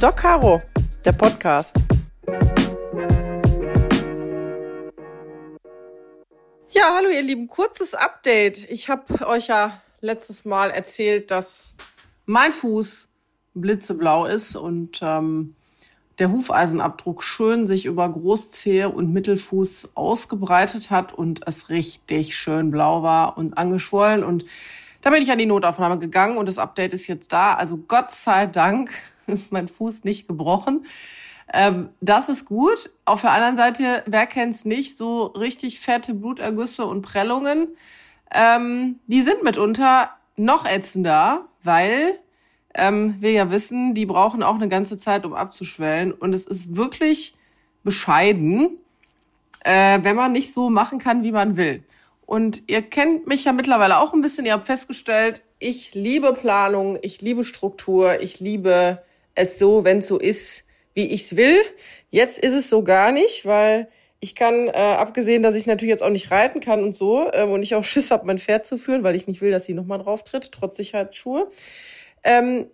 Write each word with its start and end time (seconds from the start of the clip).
Doc 0.00 0.18
Caro, 0.18 0.62
der 1.04 1.10
Podcast. 1.10 1.76
Ja, 6.70 6.94
hallo 6.94 7.08
ihr 7.08 7.22
Lieben, 7.22 7.48
kurzes 7.48 7.94
Update. 7.94 8.70
Ich 8.70 8.88
habe 8.88 9.26
euch 9.26 9.48
ja 9.48 9.82
letztes 10.00 10.44
Mal 10.44 10.70
erzählt, 10.70 11.32
dass 11.32 11.74
mein 12.26 12.52
Fuß 12.52 13.08
blitzeblau 13.54 14.26
ist 14.26 14.54
und 14.54 15.00
ähm, 15.02 15.56
der 16.20 16.30
Hufeisenabdruck 16.30 17.24
schön 17.24 17.66
sich 17.66 17.84
über 17.84 18.08
Großzehe 18.08 18.88
und 18.88 19.12
Mittelfuß 19.12 19.88
ausgebreitet 19.96 20.92
hat 20.92 21.12
und 21.12 21.40
es 21.48 21.70
richtig 21.70 22.36
schön 22.36 22.70
blau 22.70 23.02
war 23.02 23.36
und 23.36 23.58
angeschwollen. 23.58 24.22
Und 24.22 24.44
da 25.00 25.10
bin 25.10 25.24
ich 25.24 25.32
an 25.32 25.38
die 25.38 25.46
Notaufnahme 25.46 25.98
gegangen 25.98 26.38
und 26.38 26.46
das 26.46 26.58
Update 26.58 26.92
ist 26.92 27.08
jetzt 27.08 27.32
da. 27.32 27.54
Also 27.54 27.78
Gott 27.78 28.12
sei 28.12 28.46
Dank 28.46 28.92
ist 29.32 29.52
mein 29.52 29.68
Fuß 29.68 30.04
nicht 30.04 30.28
gebrochen. 30.28 30.84
Ähm, 31.52 31.90
das 32.00 32.28
ist 32.28 32.44
gut. 32.44 32.90
Auf 33.04 33.22
der 33.22 33.32
anderen 33.32 33.56
Seite, 33.56 34.02
wer 34.06 34.26
kennt's 34.26 34.64
nicht, 34.64 34.96
so 34.96 35.26
richtig 35.26 35.80
fette 35.80 36.14
Blutergüsse 36.14 36.84
und 36.84 37.02
Prellungen, 37.02 37.68
ähm, 38.34 39.00
die 39.06 39.22
sind 39.22 39.42
mitunter 39.42 40.10
noch 40.36 40.66
ätzender, 40.66 41.46
weil 41.62 42.18
ähm, 42.74 43.16
wir 43.20 43.32
ja 43.32 43.50
wissen, 43.50 43.94
die 43.94 44.06
brauchen 44.06 44.42
auch 44.42 44.54
eine 44.54 44.68
ganze 44.68 44.98
Zeit, 44.98 45.24
um 45.24 45.34
abzuschwellen. 45.34 46.12
Und 46.12 46.34
es 46.34 46.46
ist 46.46 46.76
wirklich 46.76 47.34
bescheiden, 47.82 48.76
äh, 49.64 49.98
wenn 50.02 50.16
man 50.16 50.32
nicht 50.32 50.52
so 50.52 50.68
machen 50.68 50.98
kann, 50.98 51.22
wie 51.22 51.32
man 51.32 51.56
will. 51.56 51.82
Und 52.26 52.62
ihr 52.66 52.82
kennt 52.82 53.26
mich 53.26 53.44
ja 53.44 53.52
mittlerweile 53.52 53.98
auch 53.98 54.12
ein 54.12 54.20
bisschen. 54.20 54.44
Ihr 54.44 54.52
habt 54.52 54.66
festgestellt, 54.66 55.42
ich 55.58 55.94
liebe 55.94 56.34
Planung, 56.34 56.98
ich 57.00 57.22
liebe 57.22 57.42
Struktur, 57.42 58.20
ich 58.20 58.38
liebe 58.38 59.02
es 59.38 59.58
so, 59.58 59.84
wenn 59.84 59.98
es 59.98 60.08
so 60.08 60.18
ist, 60.18 60.64
wie 60.94 61.06
ich 61.06 61.22
es 61.22 61.36
will. 61.36 61.58
Jetzt 62.10 62.38
ist 62.38 62.54
es 62.54 62.68
so 62.68 62.82
gar 62.82 63.12
nicht, 63.12 63.46
weil 63.46 63.88
ich 64.20 64.34
kann, 64.34 64.68
äh, 64.68 64.72
abgesehen, 64.72 65.42
dass 65.42 65.54
ich 65.54 65.66
natürlich 65.66 65.90
jetzt 65.90 66.02
auch 66.02 66.10
nicht 66.10 66.30
reiten 66.30 66.60
kann 66.60 66.82
und 66.82 66.94
so, 66.94 67.30
ähm, 67.32 67.52
und 67.52 67.62
ich 67.62 67.74
auch 67.74 67.84
Schiss 67.84 68.10
habe, 68.10 68.26
mein 68.26 68.38
Pferd 68.38 68.66
zu 68.66 68.78
führen, 68.78 69.02
weil 69.02 69.14
ich 69.14 69.26
nicht 69.26 69.40
will, 69.40 69.50
dass 69.50 69.64
sie 69.64 69.74
nochmal 69.74 69.98
drauf 69.98 70.24
tritt, 70.24 70.50
trotz 70.52 70.76
Sicherheitsschuhe, 70.76 71.48
ähm, 72.24 72.66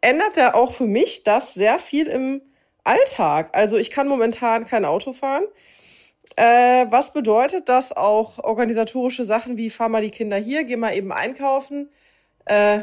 ändert 0.00 0.36
er 0.36 0.54
auch 0.54 0.72
für 0.72 0.84
mich 0.84 1.22
das 1.22 1.54
sehr 1.54 1.78
viel 1.78 2.08
im 2.08 2.42
Alltag. 2.82 3.50
Also 3.52 3.78
ich 3.78 3.90
kann 3.90 4.08
momentan 4.08 4.66
kein 4.66 4.84
Auto 4.84 5.12
fahren. 5.12 5.44
Äh, 6.36 6.86
was 6.90 7.12
bedeutet, 7.12 7.68
dass 7.68 7.96
auch 7.96 8.38
organisatorische 8.38 9.24
Sachen 9.24 9.56
wie 9.56 9.70
fahr 9.70 9.88
mal 9.88 10.02
die 10.02 10.10
Kinder 10.10 10.36
hier, 10.36 10.64
geh 10.64 10.76
mal 10.76 10.94
eben 10.94 11.12
einkaufen. 11.12 11.88
Äh, 12.46 12.80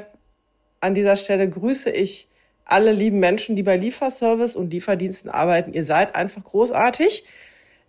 an 0.80 0.96
dieser 0.96 1.18
Stelle 1.18 1.50
grüße 1.50 1.92
ich 1.92 2.28
alle 2.66 2.92
lieben 2.92 3.20
Menschen, 3.20 3.56
die 3.56 3.64
bei 3.64 3.78
Lieferservice 3.78 4.56
und 4.56 4.72
Lieferdiensten 4.72 5.30
arbeiten. 5.30 5.74
Ihr 5.74 5.84
seid 5.84 6.16
einfach 6.16 6.44
großartig. 6.44 7.26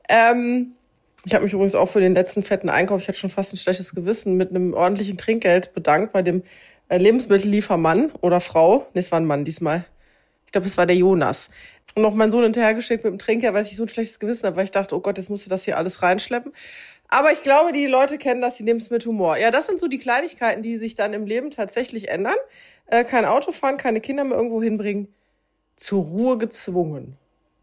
Ähm, 0.08 0.72
ich 1.24 1.34
habe 1.34 1.44
mich 1.44 1.52
übrigens 1.52 1.74
auch 1.74 1.88
für 1.88 2.00
den 2.00 2.14
letzten 2.14 2.42
fetten 2.42 2.68
Einkauf, 2.68 3.00
ich 3.00 3.08
hatte 3.08 3.18
schon 3.18 3.30
fast 3.30 3.52
ein 3.52 3.56
schlechtes 3.56 3.94
Gewissen, 3.94 4.36
mit 4.36 4.50
einem 4.50 4.74
ordentlichen 4.74 5.16
Trinkgeld 5.16 5.72
bedankt 5.72 6.12
bei 6.12 6.22
dem 6.22 6.42
äh, 6.88 6.98
Lebensmittelliefermann 6.98 8.10
oder 8.20 8.40
Frau. 8.40 8.86
Nee, 8.94 9.00
es 9.00 9.12
war 9.12 9.20
ein 9.20 9.26
Mann 9.26 9.44
diesmal. 9.44 9.84
Ich 10.46 10.52
glaube, 10.52 10.66
es 10.66 10.76
war 10.76 10.84
der 10.84 10.96
Jonas. 10.96 11.50
Und 11.94 12.02
noch 12.02 12.14
meinen 12.14 12.30
Sohn 12.30 12.42
hinterhergeschickt 12.42 13.04
mit 13.04 13.12
dem 13.12 13.18
Trinker, 13.18 13.54
weil 13.54 13.64
ich 13.64 13.76
so 13.76 13.84
ein 13.84 13.88
schlechtes 13.88 14.18
Gewissen 14.18 14.46
habe, 14.46 14.56
weil 14.56 14.64
ich 14.64 14.70
dachte, 14.70 14.96
oh 14.96 15.00
Gott, 15.00 15.18
jetzt 15.18 15.30
musst 15.30 15.46
du 15.46 15.50
das 15.50 15.64
hier 15.64 15.76
alles 15.76 16.02
reinschleppen. 16.02 16.52
Aber 17.12 17.30
ich 17.30 17.42
glaube, 17.42 17.72
die 17.72 17.86
Leute 17.86 18.16
kennen 18.16 18.40
das, 18.40 18.56
die 18.56 18.62
nehmen 18.62 18.80
es 18.80 18.88
mit 18.88 19.04
Humor. 19.04 19.36
Ja, 19.36 19.50
das 19.50 19.66
sind 19.66 19.78
so 19.78 19.86
die 19.86 19.98
Kleinigkeiten, 19.98 20.62
die 20.62 20.78
sich 20.78 20.94
dann 20.94 21.12
im 21.12 21.26
Leben 21.26 21.50
tatsächlich 21.50 22.08
ändern. 22.08 22.36
Äh, 22.86 23.04
kein 23.04 23.26
Auto 23.26 23.52
fahren, 23.52 23.76
keine 23.76 24.00
Kinder 24.00 24.24
mehr 24.24 24.38
irgendwo 24.38 24.62
hinbringen. 24.62 25.12
Zur 25.76 26.04
Ruhe 26.04 26.38
gezwungen. 26.38 27.18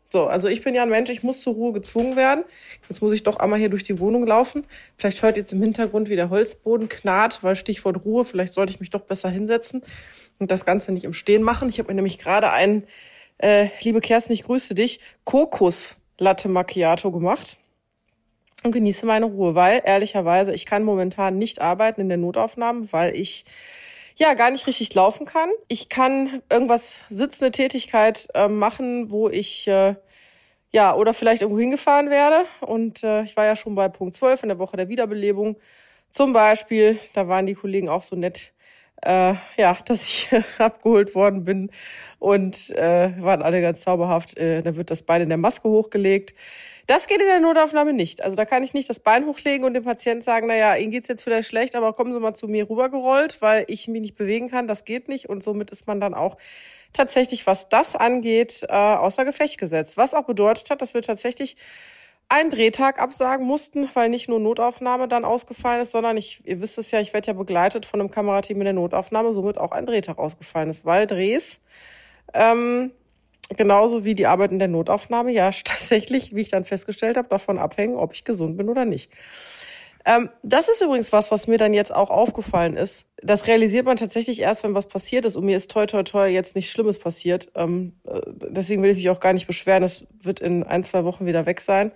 So, 0.06 0.28
also 0.28 0.48
ich 0.48 0.64
bin 0.64 0.76
ja 0.76 0.84
ein 0.84 0.90
Mensch, 0.92 1.10
ich 1.10 1.24
muss 1.24 1.42
zur 1.42 1.56
Ruhe 1.56 1.74
gezwungen 1.74 2.16
werden. 2.16 2.44
Jetzt 2.90 3.02
muss 3.02 3.12
ich 3.12 3.24
doch 3.24 3.38
einmal 3.38 3.58
hier 3.58 3.70
durch 3.70 3.84
die 3.84 4.00
Wohnung 4.00 4.28
laufen. 4.28 4.68
Vielleicht 4.98 5.24
hört 5.24 5.36
jetzt 5.36 5.52
im 5.52 5.64
Hintergrund, 5.64 6.10
wie 6.10 6.16
der 6.16 6.30
Holzboden 6.30 6.88
knarrt, 6.88 7.42
weil 7.42 7.56
Stichwort 7.56 8.06
Ruhe, 8.06 8.26
vielleicht 8.26 8.54
sollte 8.54 8.72
ich 8.72 8.80
mich 8.80 8.92
doch 8.92 9.02
besser 9.02 9.30
hinsetzen 9.30 9.82
und 10.38 10.52
das 10.52 10.64
Ganze 10.64 10.92
nicht 10.92 11.06
im 11.06 11.14
Stehen 11.14 11.42
machen. 11.42 11.70
Ich 11.70 11.80
habe 11.80 11.88
mir 11.88 11.96
nämlich 11.96 12.20
gerade 12.20 12.52
einen, 12.52 12.84
äh, 13.40 13.70
liebe 13.82 14.00
Kerstin, 14.00 14.36
ich 14.36 14.44
grüße 14.44 14.76
dich, 14.76 15.00
Kokos 15.24 15.96
Latte 16.20 16.50
Macchiato 16.50 17.12
gemacht 17.12 17.58
und 18.64 18.72
genieße 18.72 19.06
meine 19.06 19.26
Ruhe, 19.26 19.56
weil 19.56 19.82
ehrlicherweise 19.86 20.54
ich 20.54 20.66
kann 20.66 20.84
momentan 20.84 21.38
nicht 21.38 21.62
arbeiten 21.62 22.02
in 22.02 22.10
der 22.10 22.18
Notaufnahme, 22.18 22.92
weil 22.92 23.16
ich 23.16 23.46
ja 24.16 24.34
gar 24.34 24.52
nicht 24.52 24.68
richtig 24.68 24.94
laufen 24.94 25.26
kann. 25.26 25.50
Ich 25.70 25.90
kann 25.90 26.42
irgendwas 26.50 26.96
sitzende 27.10 27.52
Tätigkeit 27.52 28.28
äh, 28.34 28.48
machen, 28.50 29.12
wo 29.12 29.30
ich 29.30 29.68
äh, 29.68 29.96
ja 30.72 30.94
oder 30.96 31.14
vielleicht 31.14 31.42
irgendwo 31.42 31.60
hingefahren 31.60 32.10
werde. 32.10 32.46
Und 32.62 33.04
äh, 33.04 33.24
ich 33.24 33.38
war 33.38 33.46
ja 33.46 33.56
schon 33.56 33.76
bei 33.76 33.88
Punkt 33.88 34.16
12 34.16 34.44
in 34.44 34.50
der 34.50 34.60
Woche 34.60 34.78
der 34.78 34.90
Wiederbelebung. 34.90 35.58
Zum 36.10 36.34
Beispiel, 36.34 37.00
da 37.14 37.28
waren 37.28 37.46
die 37.46 37.54
Kollegen 37.54 37.88
auch 37.88 38.02
so 38.02 38.16
nett, 38.16 38.52
äh, 39.02 39.36
ja, 39.58 39.78
dass 39.86 40.04
ich 40.04 40.30
abgeholt 40.58 41.16
worden 41.16 41.44
bin 41.44 41.72
und 42.20 42.72
äh, 42.72 43.12
waren 43.22 43.42
alle 43.42 43.62
ganz 43.62 43.82
zauberhaft. 43.82 44.38
Äh, 44.38 44.62
da 44.62 44.76
wird 44.76 44.92
das 44.92 45.04
Bein 45.04 45.22
in 45.22 45.30
der 45.30 45.38
Maske 45.38 45.70
hochgelegt. 45.70 46.34
Das 46.88 47.06
geht 47.06 47.22
in 47.22 47.28
der 47.28 47.40
Notaufnahme 47.40 47.94
nicht. 47.94 48.24
Also 48.24 48.36
da 48.36 48.46
kann 48.46 48.64
ich 48.64 48.74
nicht 48.74 48.90
das 48.90 49.00
Bein 49.00 49.28
hochlegen 49.28 49.64
und 49.64 49.76
dem 49.76 49.84
Patienten 49.84 50.24
sagen, 50.24 50.48
naja, 50.48 50.76
Ihnen 50.76 50.92
geht's 50.92 51.08
jetzt 51.08 51.24
vielleicht 51.24 51.48
schlecht, 51.48 51.76
aber 51.76 51.94
kommen 51.94 52.14
Sie 52.14 52.20
mal 52.20 52.34
zu 52.34 52.48
mir 52.48 52.68
rübergerollt, 52.68 53.44
weil 53.44 53.66
ich 53.68 53.88
mich 53.88 54.02
nicht 54.02 54.16
bewegen 54.16 54.50
kann. 54.50 54.68
Das 54.68 54.86
geht 54.86 55.08
nicht. 55.08 55.30
Und 55.30 55.44
somit 55.44 55.70
ist 55.70 55.86
man 55.86 56.02
dann 56.02 56.16
auch 56.16 56.38
tatsächlich, 56.92 57.46
was 57.46 57.70
das 57.70 57.96
angeht, 57.96 58.66
äh, 58.68 58.74
außer 58.74 59.24
Gefecht 59.24 59.60
gesetzt. 59.60 59.98
Was 59.98 60.16
auch 60.16 60.26
bedeutet 60.26 60.72
hat, 60.72 60.82
dass 60.82 60.96
wir 60.96 61.04
tatsächlich 61.04 61.58
einen 62.30 62.52
Drehtag 62.52 63.00
absagen 63.00 63.46
mussten, 63.46 63.90
weil 63.96 64.10
nicht 64.10 64.30
nur 64.30 64.40
Notaufnahme 64.40 65.08
dann 65.08 65.26
ausgefallen 65.26 65.82
ist, 65.82 65.92
sondern 65.92 66.16
ich, 66.16 66.46
ihr 66.46 66.62
wisst 66.62 66.78
es 66.78 66.92
ja, 66.92 67.00
ich 67.00 67.12
werde 67.12 67.28
ja 67.28 67.34
begleitet 67.34 67.88
von 67.88 68.00
einem 68.00 68.12
Kamerateam 68.12 68.58
in 68.60 68.66
der 68.66 68.74
Notaufnahme, 68.74 69.34
somit 69.34 69.58
auch 69.58 69.72
ein 69.72 69.88
Drehtag 69.88 70.20
ausgefallen 70.20 70.70
ist, 70.70 70.86
weil 70.86 71.08
Drehs 71.08 71.60
ähm, 72.34 72.92
genauso 73.56 74.06
wie 74.06 74.14
die 74.14 74.28
Arbeit 74.28 74.52
in 74.52 74.60
der 74.60 74.68
Notaufnahme 74.68 75.32
ja 75.32 75.50
tatsächlich, 75.64 76.36
wie 76.36 76.42
ich 76.42 76.50
dann 76.50 76.66
festgestellt 76.66 77.18
habe, 77.18 77.28
davon 77.28 77.58
abhängen, 77.58 77.96
ob 77.96 78.14
ich 78.14 78.24
gesund 78.24 78.58
bin 78.58 78.70
oder 78.70 78.86
nicht. 78.86 79.12
Ähm, 80.06 80.30
das 80.44 80.70
ist 80.70 80.82
übrigens 80.82 81.12
was, 81.12 81.32
was 81.32 81.48
mir 81.48 81.58
dann 81.58 81.74
jetzt 81.74 81.94
auch 81.94 82.10
aufgefallen 82.10 82.78
ist. 82.78 83.06
Das 83.22 83.48
realisiert 83.48 83.86
man 83.86 83.98
tatsächlich 83.98 84.42
erst, 84.42 84.64
wenn 84.64 84.76
was 84.76 84.88
passiert 84.88 85.26
ist. 85.26 85.36
Und 85.36 85.46
mir 85.46 85.58
ist 85.58 85.72
toi 85.72 85.86
toi 85.86 86.04
toi 86.04 86.28
jetzt 86.28 86.56
nichts 86.56 86.72
Schlimmes 86.72 86.98
passiert. 86.98 87.52
Ähm, 87.56 87.94
äh, 88.06 88.22
deswegen 88.50 88.82
will 88.82 88.92
ich 88.92 88.98
mich 88.98 89.10
auch 89.10 89.20
gar 89.20 89.34
nicht 89.34 89.48
beschweren. 89.48 89.82
Das 89.82 90.06
wird 90.22 90.40
in 90.40 90.64
ein, 90.64 90.84
zwei 90.84 91.04
Wochen 91.04 91.26
wieder 91.26 91.46
weg 91.46 91.62
sein. 91.62 91.92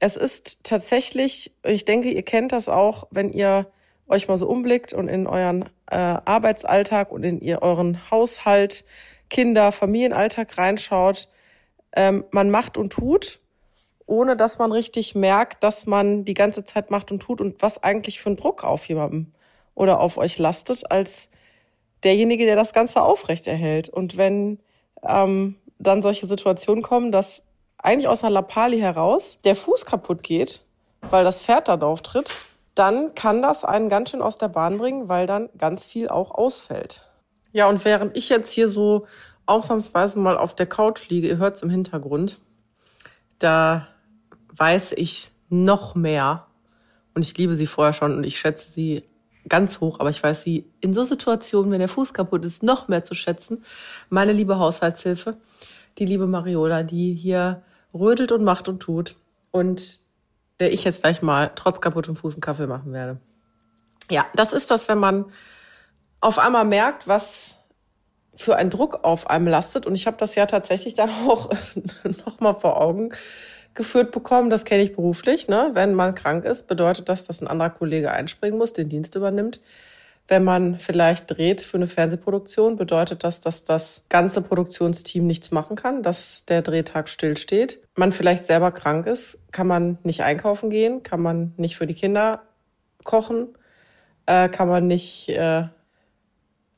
Es 0.00 0.16
ist 0.16 0.64
tatsächlich, 0.64 1.52
ich 1.64 1.84
denke, 1.84 2.10
ihr 2.10 2.22
kennt 2.22 2.52
das 2.52 2.68
auch, 2.68 3.06
wenn 3.10 3.32
ihr 3.32 3.66
euch 4.08 4.28
mal 4.28 4.36
so 4.36 4.48
umblickt 4.48 4.92
und 4.92 5.08
in 5.08 5.26
euren 5.26 5.62
äh, 5.90 5.96
Arbeitsalltag 5.96 7.10
und 7.10 7.22
in 7.22 7.40
ihr, 7.40 7.62
euren 7.62 8.10
Haushalt 8.10 8.84
Kinder, 9.30 9.72
Familienalltag 9.72 10.58
reinschaut, 10.58 11.28
ähm, 11.96 12.24
man 12.30 12.50
macht 12.50 12.76
und 12.76 12.92
tut, 12.92 13.40
ohne 14.06 14.36
dass 14.36 14.58
man 14.58 14.72
richtig 14.72 15.14
merkt, 15.14 15.64
dass 15.64 15.86
man 15.86 16.24
die 16.24 16.34
ganze 16.34 16.64
Zeit 16.64 16.90
macht 16.90 17.10
und 17.10 17.20
tut 17.20 17.40
und 17.40 17.62
was 17.62 17.82
eigentlich 17.82 18.20
für 18.20 18.30
ein 18.30 18.36
Druck 18.36 18.64
auf 18.64 18.86
jemandem 18.88 19.32
oder 19.74 20.00
auf 20.00 20.18
euch 20.18 20.38
lastet, 20.38 20.90
als 20.90 21.30
derjenige, 22.02 22.44
der 22.44 22.56
das 22.56 22.72
Ganze 22.72 23.02
aufrechterhält. 23.02 23.88
Und 23.88 24.16
wenn 24.16 24.60
ähm, 25.02 25.56
dann 25.78 26.02
solche 26.02 26.26
Situationen 26.26 26.82
kommen, 26.82 27.12
dass 27.12 27.42
eigentlich 27.78 28.08
aus 28.08 28.22
einer 28.22 28.30
Lappali 28.30 28.78
heraus 28.78 29.38
der 29.44 29.56
Fuß 29.56 29.84
kaputt 29.84 30.22
geht, 30.22 30.64
weil 31.10 31.24
das 31.24 31.42
Pferd 31.42 31.68
da 31.68 31.76
drauf 31.76 32.02
tritt, 32.02 32.34
dann 32.74 33.14
kann 33.14 33.42
das 33.42 33.64
einen 33.64 33.88
ganz 33.88 34.10
schön 34.10 34.22
aus 34.22 34.38
der 34.38 34.48
Bahn 34.48 34.78
bringen, 34.78 35.08
weil 35.08 35.26
dann 35.26 35.48
ganz 35.58 35.86
viel 35.86 36.08
auch 36.08 36.32
ausfällt. 36.32 37.08
Ja, 37.52 37.68
und 37.68 37.84
während 37.84 38.16
ich 38.16 38.28
jetzt 38.28 38.50
hier 38.52 38.68
so 38.68 39.06
ausnahmsweise 39.46 40.18
mal 40.18 40.36
auf 40.36 40.54
der 40.54 40.66
Couch 40.66 41.08
liege, 41.08 41.28
ihr 41.28 41.36
hört 41.36 41.56
es 41.56 41.62
im 41.62 41.70
Hintergrund, 41.70 42.40
da 43.38 43.86
weiß 44.56 44.92
ich 44.92 45.30
noch 45.48 45.94
mehr. 45.94 46.46
Und 47.14 47.22
ich 47.22 47.36
liebe 47.36 47.54
sie 47.54 47.66
vorher 47.66 47.92
schon 47.92 48.16
und 48.16 48.24
ich 48.24 48.38
schätze 48.38 48.70
sie 48.70 49.04
ganz 49.48 49.80
hoch, 49.80 50.00
aber 50.00 50.10
ich 50.10 50.22
weiß 50.22 50.42
sie 50.42 50.70
in 50.80 50.94
so 50.94 51.04
Situationen, 51.04 51.70
wenn 51.70 51.78
der 51.78 51.88
Fuß 51.88 52.14
kaputt 52.14 52.44
ist, 52.44 52.62
noch 52.62 52.88
mehr 52.88 53.04
zu 53.04 53.14
schätzen. 53.14 53.62
Meine 54.08 54.32
liebe 54.32 54.58
Haushaltshilfe, 54.58 55.36
die 55.98 56.06
liebe 56.06 56.26
Mariola, 56.26 56.82
die 56.82 57.14
hier 57.14 57.62
rödelt 57.92 58.32
und 58.32 58.42
macht 58.42 58.68
und 58.68 58.80
tut 58.80 59.16
und 59.50 60.00
der 60.60 60.72
ich 60.72 60.84
jetzt 60.84 61.02
gleich 61.02 61.20
mal 61.20 61.52
trotz 61.54 61.80
kaputtem 61.80 62.16
Fuß 62.16 62.34
einen 62.34 62.40
Kaffee 62.40 62.66
machen 62.66 62.92
werde. 62.92 63.18
Ja, 64.10 64.26
das 64.34 64.52
ist 64.52 64.70
das, 64.70 64.88
wenn 64.88 64.98
man 64.98 65.26
auf 66.20 66.38
einmal 66.38 66.64
merkt, 66.64 67.06
was 67.06 67.56
für 68.36 68.56
ein 68.56 68.70
Druck 68.70 69.04
auf 69.04 69.30
einem 69.30 69.46
lastet. 69.46 69.86
Und 69.86 69.94
ich 69.94 70.06
habe 70.06 70.16
das 70.16 70.34
ja 70.34 70.46
tatsächlich 70.46 70.94
dann 70.94 71.10
auch 71.28 71.50
nochmal 72.26 72.54
vor 72.58 72.80
Augen 72.80 73.10
geführt 73.74 74.12
bekommen. 74.12 74.50
Das 74.50 74.64
kenne 74.64 74.82
ich 74.82 74.94
beruflich. 74.94 75.48
Ne? 75.48 75.70
Wenn 75.72 75.94
man 75.94 76.14
krank 76.14 76.44
ist, 76.44 76.66
bedeutet 76.66 77.08
das, 77.08 77.26
dass 77.26 77.40
ein 77.40 77.48
anderer 77.48 77.70
Kollege 77.70 78.10
einspringen 78.10 78.58
muss, 78.58 78.72
den 78.72 78.88
Dienst 78.88 79.14
übernimmt. 79.14 79.60
Wenn 80.26 80.42
man 80.42 80.78
vielleicht 80.78 81.30
dreht 81.30 81.60
für 81.60 81.76
eine 81.76 81.86
Fernsehproduktion, 81.86 82.76
bedeutet 82.76 83.24
das, 83.24 83.42
dass 83.42 83.62
das 83.62 84.06
ganze 84.08 84.40
Produktionsteam 84.40 85.26
nichts 85.26 85.50
machen 85.50 85.76
kann, 85.76 86.02
dass 86.02 86.46
der 86.46 86.62
Drehtag 86.62 87.10
stillsteht. 87.10 87.80
Man 87.94 88.10
vielleicht 88.10 88.46
selber 88.46 88.72
krank 88.72 89.06
ist, 89.06 89.38
kann 89.52 89.66
man 89.66 89.98
nicht 90.02 90.22
einkaufen 90.22 90.70
gehen, 90.70 91.02
kann 91.02 91.20
man 91.20 91.52
nicht 91.58 91.76
für 91.76 91.86
die 91.86 91.94
Kinder 91.94 92.42
kochen, 93.04 93.48
äh, 94.24 94.48
kann 94.48 94.66
man 94.66 94.86
nicht 94.86 95.28
äh, 95.28 95.64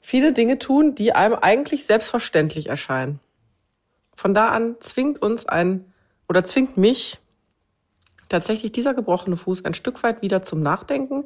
viele 0.01 0.33
Dinge 0.33 0.59
tun, 0.59 0.97
die 0.97 1.13
einem 1.13 1.35
eigentlich 1.35 1.87
selbstverständlich 1.87 2.69
erscheinen. 2.69 3.21
Von 4.17 4.35
da 4.35 4.49
an 4.49 4.75
zwingt 4.81 5.23
uns 5.23 5.47
ein 5.47 5.93
oder 6.29 6.45
zwingt 6.45 6.77
mich 6.77 7.19
tatsächlich 8.29 8.73
dieser 8.73 8.95
gebrochene 8.95 9.37
Fuß 9.37 9.65
ein 9.65 9.75
Stück 9.75 10.03
weit 10.03 10.23
wieder 10.23 10.43
zum 10.43 10.63
Nachdenken 10.63 11.25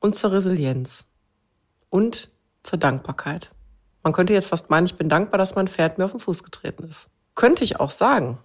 und 0.00 0.14
zur 0.14 0.32
Resilienz 0.32 1.04
und 1.90 2.30
zur 2.62 2.78
Dankbarkeit. 2.78 3.50
Man 4.02 4.12
könnte 4.12 4.32
jetzt 4.32 4.48
fast 4.48 4.70
meinen, 4.70 4.86
ich 4.86 4.96
bin 4.96 5.08
dankbar, 5.08 5.38
dass 5.38 5.54
mein 5.54 5.68
Pferd 5.68 5.98
mir 5.98 6.04
auf 6.04 6.12
den 6.12 6.20
Fuß 6.20 6.42
getreten 6.44 6.84
ist. 6.84 7.08
Könnte 7.34 7.64
ich 7.64 7.80
auch 7.80 7.90
sagen. 7.90 8.38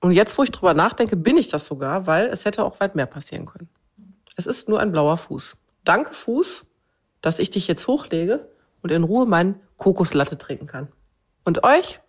Und 0.00 0.12
jetzt, 0.12 0.36
wo 0.36 0.42
ich 0.42 0.50
drüber 0.50 0.74
nachdenke, 0.74 1.16
bin 1.16 1.36
ich 1.36 1.48
das 1.48 1.66
sogar, 1.66 2.06
weil 2.06 2.26
es 2.26 2.44
hätte 2.44 2.64
auch 2.64 2.80
weit 2.80 2.94
mehr 2.94 3.06
passieren 3.06 3.46
können. 3.46 3.68
Es 4.36 4.46
ist 4.46 4.68
nur 4.68 4.80
ein 4.80 4.92
blauer 4.92 5.16
Fuß. 5.16 5.56
Danke, 5.84 6.12
Fuß, 6.12 6.66
dass 7.22 7.38
ich 7.38 7.50
dich 7.50 7.66
jetzt 7.68 7.86
hochlege 7.86 8.48
und 8.82 8.90
in 8.92 9.04
Ruhe 9.04 9.26
meinen 9.26 9.60
Kokoslatte 9.76 10.36
trinken 10.36 10.66
kann. 10.66 10.88
Und 11.44 11.64
euch 11.64 12.00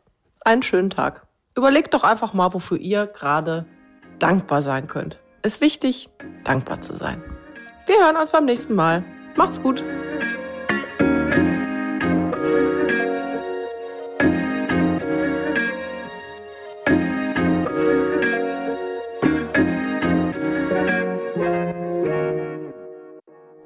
einen 0.42 0.64
schönen 0.64 0.90
Tag. 0.90 1.27
Überlegt 1.58 1.96
doch 1.96 2.04
einfach 2.04 2.34
mal, 2.34 2.54
wofür 2.54 2.78
ihr 2.78 3.08
gerade 3.08 3.66
dankbar 4.20 4.62
sein 4.62 4.88
könnt. 4.88 5.20
Ist 5.42 5.60
wichtig, 5.60 6.08
dankbar 6.44 6.82
zu 6.82 6.96
sein. 6.96 7.24
Wir 7.88 7.96
hören 7.96 8.16
uns 8.16 8.30
beim 8.30 8.46
nächsten 8.46 8.76
Mal. 8.76 9.04
Macht's 9.36 9.60
gut. 9.60 9.84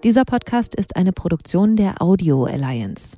Dieser 0.06 0.24
Podcast 0.24 0.76
ist 0.76 0.96
eine 0.96 1.12
Produktion 1.12 1.76
der 1.76 2.02
Audio 2.02 2.46
Alliance. 2.46 3.18